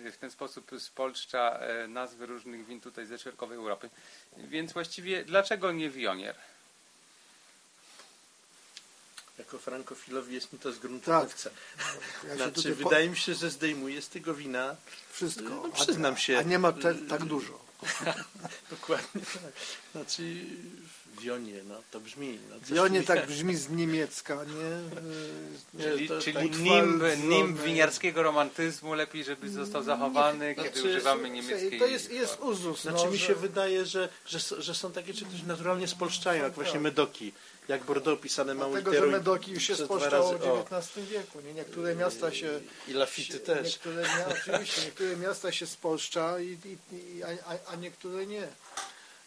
[0.07, 3.91] e, w ten sposób spolszcza e, nazwy różnych win tutaj ze środkowej Europy.
[4.37, 6.35] Więc właściwie dlaczego nie wionier?
[9.39, 11.29] Jako frankofilowi jest mi to z gruntu Tak.
[12.29, 14.77] Ja Znaczy, po- wydaje mi się, że zdejmuje z tego wina
[15.11, 15.49] wszystko.
[15.49, 16.39] no, przyznam się.
[16.39, 17.66] A nie ma te, tak dużo.
[18.71, 19.53] dokładnie tak.
[19.93, 20.23] Znaczy,
[21.21, 22.39] wionie, no to brzmi.
[22.51, 25.01] No, Wionie tak brzmi z niemiecka, nie?
[25.75, 30.69] Nie, Czyli, to czyli tak nimb, walc, nimb winiarskiego romantyzmu lepiej, żeby został zachowany, kiedy
[30.71, 31.79] znaczy, używamy niemieckiej.
[31.79, 32.83] To jest, jest uzus.
[32.83, 36.53] Znaczy no, mi że- się wydaje, że, że, że są takie które naturalnie spolszczają, jak
[36.53, 37.33] właśnie medoki.
[37.69, 40.73] Jak Bordeaux pisane małą Dlatego, że literą i Medoki już się razy w.
[40.73, 41.41] XIX wieku.
[41.41, 41.55] Nie?
[41.55, 42.61] Niektóre miasta się...
[42.89, 43.65] I Lafity też.
[43.73, 46.59] Niektóre, mia- oczywiście, niektóre miasta się spolszcza, i,
[46.93, 47.29] i, i, a,
[47.73, 48.49] a- niektóre nie.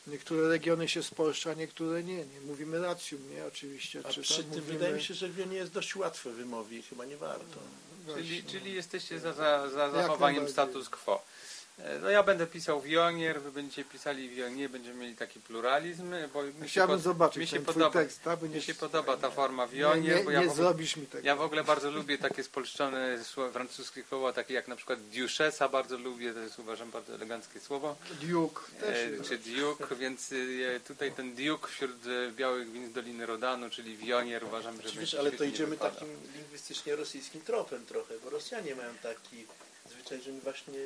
[0.08, 2.16] Niektóre regiony się spolszcza, niektóre nie.
[2.26, 2.42] nie.
[2.46, 3.46] Mówimy racjum, nie?
[3.46, 4.02] Oczywiście.
[4.10, 6.78] A czy przy tym mówimy- wydaje mi się, że wionie jest dość łatwe w wymowie
[6.78, 7.60] i chyba nie warto.
[8.16, 11.26] Czyli, czyli jesteście za, za, za zachowaniem status quo.
[11.84, 16.44] E, No ja będę pisał wionier, wy będziecie pisali wionie, będziemy mieli taki pluralizm, bo
[16.44, 18.24] mi się, Chciałbym pod- zobaczyć mi się ten twój podoba, tekst.
[18.24, 18.42] Tak?
[18.42, 21.28] mi się podoba ta forma Nie, wionier, nie, bo ja nie w zrobisz mi tego.
[21.28, 23.20] ja w ogóle bardzo lubię takie spolszczone
[23.54, 27.96] francuskie słowa, takie jak na przykład duchessa, bardzo lubię, to jest uważam bardzo eleganckie słowo,
[28.22, 29.20] Duke też.
[29.20, 30.32] e, czy duke, więc
[30.76, 34.84] e, tutaj ten duke wśród e, białych win z Doliny Rodanu, czyli wionier, uważam, że
[34.84, 39.46] Wiesz, będzie ale to idziemy takim lingwistycznie rosyjskim tropem trochę, bo Rosjanie mają taki
[39.92, 40.80] zwyczaj, że oni właśnie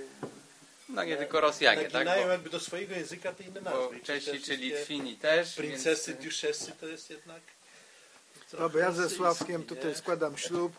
[0.90, 2.06] No nie tylko Rosjanie, tak?
[2.08, 4.00] Bo, jakby do swojego języka te inne bo nazwy.
[4.00, 5.56] Czesi czy Litwini też.
[5.56, 7.42] Princesy, więc, duchessy to jest jednak...
[8.52, 10.74] Dobra, ja ze Sławkiem tutaj składam ślub.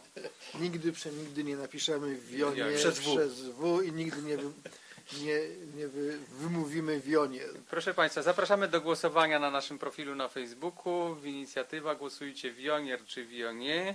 [0.60, 3.16] Nigdy, przenigdy nie napiszemy w Jonie Przez W.
[3.16, 4.50] przez W i nigdy nie, wy,
[5.20, 5.40] nie,
[5.76, 7.40] nie wy, wymówimy w Jonie.
[7.70, 11.14] Proszę Państwa, zapraszamy do głosowania na naszym profilu na Facebooku.
[11.14, 13.94] W inicjatywa głosujcie Wionier czy Wionie.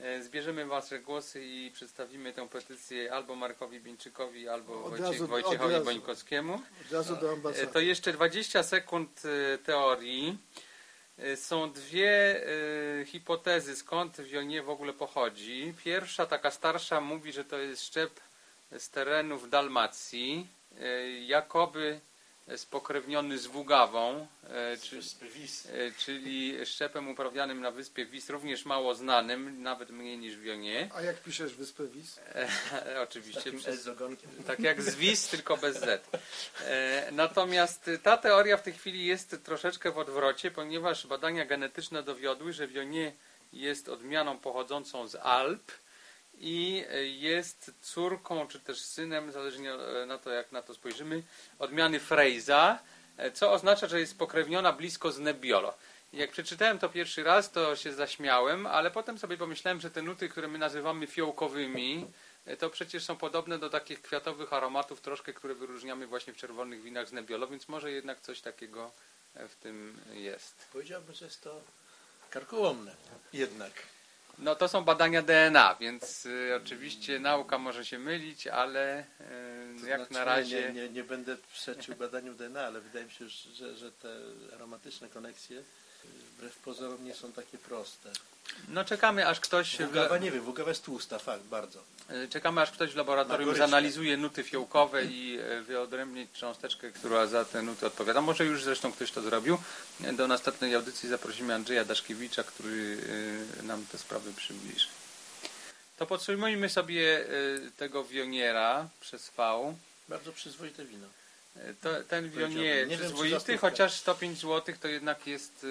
[0.00, 5.26] E, Zbierzemy Wasze głosy i przedstawimy tę petycję albo Markowi Bieńczykowi, albo Od Wojciech, razu-
[5.26, 5.84] Wojciechowi razu.
[5.84, 6.54] Bońkowskiemu.
[6.86, 7.66] Od razu do E, ambasady.
[7.66, 9.22] To jeszcze 20 sekund
[9.54, 10.38] e, teorii.
[11.18, 12.42] E, Są dwie
[13.00, 15.74] e, hipotezy, skąd wionie w ogóle pochodzi.
[15.84, 18.20] Pierwsza, taka starsza, mówi, że to jest szczep
[18.78, 20.46] z terenów Dalmacji,
[20.80, 22.00] e, jakoby
[22.56, 25.70] spokrewniony z Wugawą, e, czy, Wyspy Wisły.
[25.72, 30.90] e, czyli szczepem uprawianym na wyspie Wis, również mało znanym, nawet mniej niż wionie.
[30.94, 32.18] A jak piszesz Wyspę Wis?
[32.18, 33.88] E, Oczywiście przez
[34.46, 36.08] tak jak z WIS, tylko bez Z.
[36.60, 42.52] E, natomiast ta teoria w tej chwili jest troszeczkę w odwrocie, ponieważ badania genetyczne dowiodły,
[42.52, 43.12] że Wionie
[43.52, 45.72] jest odmianą pochodzącą z Alp
[46.38, 51.22] i e, jest córką, czy też synem, zależnie e, na to, jak na to spojrzymy,
[51.58, 52.78] odmiany Frejza,
[53.16, 55.74] e, co oznacza, że jest spokrewniona blisko z Nebbiolo.
[56.12, 60.28] Jak przeczytałem to pierwszy raz, to się zaśmiałem, ale potem sobie pomyślałem, że te nuty,
[60.28, 62.06] które my nazywamy fiołkowymi,
[62.58, 67.08] to przecież są podobne do takich kwiatowych aromatów troszkę, które wyróżniamy właśnie w czerwonych winach
[67.08, 68.90] z Nebbiolo, więc może jednak coś takiego
[69.34, 70.68] w tym jest.
[70.72, 71.60] Powiedziałbym, że jest to
[72.30, 72.96] karkołomne.
[73.32, 73.72] Jednak.
[74.38, 79.04] No to są badania DNA, więc y, oczywiście nauka może się mylić, ale
[79.82, 80.72] y, jak znaczy, na razie...
[80.72, 84.08] Nie, nie, nie będę przeczył badaniu DNA, ale wydaje mi się, że, że te
[84.54, 85.62] aromatyczne koneksje
[86.36, 88.10] wbrew pozorom nie są takie proste.
[88.68, 89.76] No czekamy aż ktoś...
[89.76, 91.84] W, Wugawa nie wiem, Wugawa jest tłusta, fakt, bardzo.
[92.10, 97.44] Y, czekamy aż ktoś w laboratorium zanalizuje nuty fiołkowe i y, wyodrębni cząsteczkę, która za
[97.44, 98.20] te nuty odpowiada.
[98.20, 99.58] Może już zresztą ktoś to zrobił.
[100.12, 102.98] Do następnej audycji zaprosimy Andrzeja Daszkiewicza, który
[103.62, 104.88] nam te sprawy przybliży.
[105.96, 107.24] To podsumujmy sobie
[107.76, 109.74] tego wioniera przez V.
[110.08, 111.06] Bardzo przyzwoite wino.
[111.80, 115.66] To, ten wion nie jest przyzwoity, chociaż 105 zł to jednak jest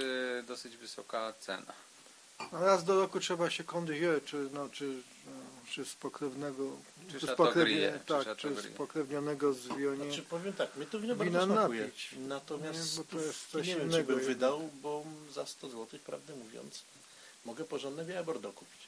[0.48, 1.74] dosyć wysoka cena.
[2.52, 5.02] Raz do roku trzeba się Condrieu, czy, no, czy,
[5.70, 6.72] czy spokrewnego,
[7.08, 7.36] Czy czy, czy tak,
[8.08, 8.76] czy Chateaubriand.
[8.76, 10.06] spokrewnionego z Wionie.
[10.06, 11.82] Znaczy powiem tak, mnie to wino Wina bardzo smakuje.
[11.86, 12.10] napić.
[12.28, 16.00] Natomiast Nie, bo to jest coś nie wiem, czy bym wydał, bo za 100 zł,
[16.06, 16.84] prawdę mówiąc,
[17.46, 18.84] mogę porządne białe Bordeaux kupić.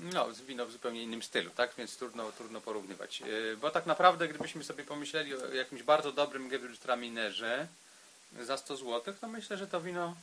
[0.00, 1.72] No, z wino w zupełnie innym stylu, tak?
[1.78, 3.22] Więc trudno, trudno porównywać.
[3.26, 7.66] Y, Bo tak naprawdę, gdybyśmy sobie pomyśleli o jakimś bardzo dobrym Gewürztraminerze
[8.42, 10.14] za 100 zł, to myślę, że to wino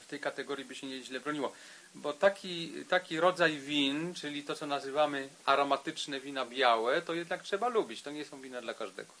[0.00, 1.52] w tej kategorii by się nieźle broniło.
[1.94, 7.68] Bo taki, taki rodzaj win, czyli to, co nazywamy aromatyczne wina białe, to jednak trzeba
[7.68, 8.02] lubić.
[8.02, 9.12] To nie są wina dla każdego.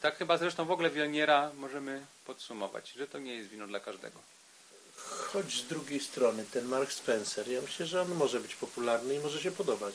[0.00, 4.18] Tak chyba zresztą w ogóle Wielniera możemy podsumować, że to nie jest wino dla każdego.
[4.96, 9.18] Choć z drugiej strony ten Mark Spencer, ja myślę, że on może być popularny i
[9.18, 9.94] może się podobać.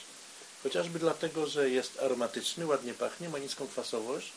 [0.64, 4.34] Chociażby dlatego, że jest aromatyczny, ładnie pachnie, ma niską kwasowość,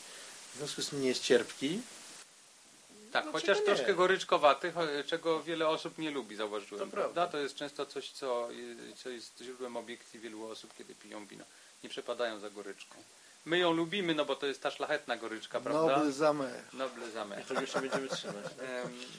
[0.53, 1.81] w związku z tym nie jest cierpki.
[3.11, 4.73] Tak, No, chociaż troszkę goryczkowaty,
[5.05, 6.85] czego wiele osób nie lubi, zauważyłem.
[6.85, 7.13] To prawda?
[7.13, 7.31] prawda.
[7.31, 8.47] To jest często coś, co,
[9.03, 11.43] co jest źródłem obiekcji wielu osób, kiedy piją wino.
[11.83, 12.95] Nie przepadają za goryczką.
[13.45, 15.97] My ją lubimy, no bo to jest ta szlachetna goryczka, prawda?
[15.97, 16.61] Noble Zamer.
[16.73, 17.41] Noble zamer.
[17.41, 18.43] I tego się będziemy trzymać.
[18.43, 18.65] tak?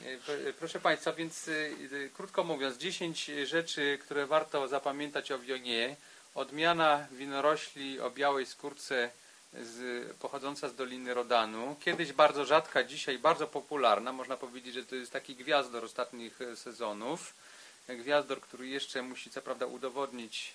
[0.06, 5.96] E, p- Proszę Państwa, więc y, krótko mówiąc, 10 rzeczy, które warto zapamiętać o wionie.
[6.34, 9.10] Odmiana winorośli o białej skórce
[9.52, 11.76] z, pochodząca z Doliny Rodanu.
[11.80, 14.12] Kiedyś bardzo rzadka, dzisiaj bardzo popularna.
[14.12, 17.34] Można powiedzieć, że to jest taki gwiazdor ostatnich e, sezonów.
[17.88, 20.54] Gwiazdor, który jeszcze musi co prawda udowodnić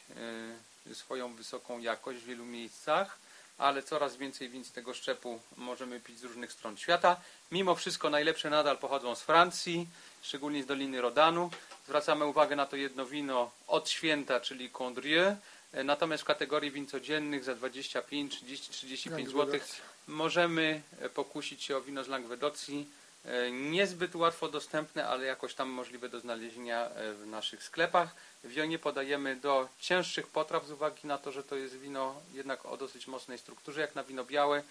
[0.91, 3.17] e, swoją wysoką jakość w wielu miejscach,
[3.58, 7.21] ale coraz więcej win z tego szczepu możemy pić z różnych stron świata.
[7.51, 9.88] Mimo wszystko najlepsze nadal pochodzą z Francji,
[10.21, 11.49] szczególnie z Doliny Rodanu.
[11.86, 15.36] Zwracamy uwagę na to jedno wino od święta, czyli Condrieu.
[15.75, 19.59] E, Natomiast w kategorii win codziennych za 25, 30, 35 zł
[20.07, 22.88] możemy e, pokusić się o wino z Langwedocji.
[23.25, 26.89] E, Niezbyt łatwo dostępne, ale jakoś tam możliwe do znalezienia
[27.23, 28.15] w naszych sklepach.
[28.43, 32.77] Wionie podajemy do cięższych potraw z uwagi na to, że to jest wino jednak o
[32.77, 34.63] dosyć mocnej strukturze, jak na wino białe,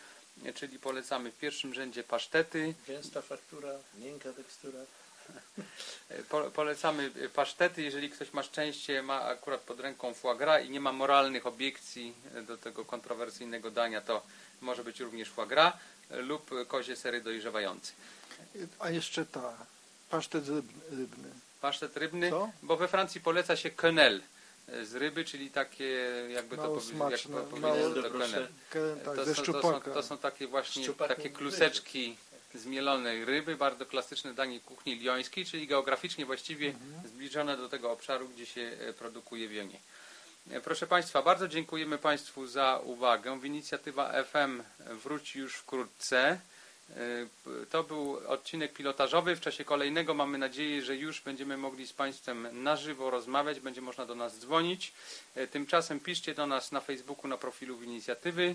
[0.54, 4.78] czyli polecamy w pierwszym rzędzie pasztety, Gęsta faktura, miękka tekstura.
[6.29, 10.81] Po, polecamy pasztety, jeżeli ktoś ma szczęście, ma akurat pod ręką foie gras i nie
[10.81, 12.14] ma moralnych obiekcji
[12.47, 14.22] do tego kontrowersyjnego dania, to
[14.61, 15.75] może być również foie gras
[16.11, 17.93] lub kozie sery dojrzewający.
[18.79, 19.57] A jeszcze ta,
[20.11, 20.45] pasztet
[20.91, 21.29] rybny.
[21.61, 22.51] Pasztet rybny, Co?
[22.62, 24.20] bo we Francji poleca się quenelle
[24.83, 28.11] z ryby, czyli takie, jakby Mało to powiedzieć, jak mało- powiedzieć, to
[29.05, 32.16] Tak, to, ze są, to, są, to są takie właśnie takie kluseczki,
[32.55, 36.74] z mielonej ryby, bardzo klasyczne danie kuchni liońskiej, czyli geograficznie właściwie
[37.05, 39.78] zbliżone do tego obszaru, gdzie się e, produkuje wionie.
[40.50, 43.40] E, Proszę Państwa, bardzo dziękujemy Państwu za uwagę.
[43.44, 44.62] Inicjatywa FM
[45.05, 46.40] wróci już wkrótce.
[46.90, 46.96] E,
[47.70, 49.36] To był odcinek pilotażowy.
[49.36, 53.80] W czasie kolejnego mamy nadzieję, że już będziemy mogli z Państwem na żywo rozmawiać, będzie
[53.80, 54.92] można do nas dzwonić.
[55.50, 58.55] Tymczasem piszcie do nas na Facebooku na profilu inicjatywy.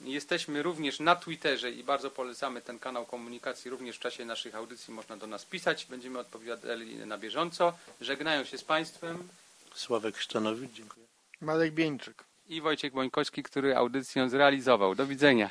[0.00, 3.70] Jesteśmy również na Twitterze i bardzo polecamy ten kanał komunikacji.
[3.70, 5.86] Również w czasie naszych audycji można do nas pisać.
[5.86, 7.72] Będziemy odpowiadali na bieżąco.
[8.00, 9.28] Żegnają się z Państwem
[9.74, 11.06] Sławek Chrzanowicz, dziękuję.
[11.40, 12.24] Marek Bieńczyk.
[12.48, 14.94] i Wojciech Bońkowski, który audycję zrealizował.
[14.94, 15.50] Do widzenia.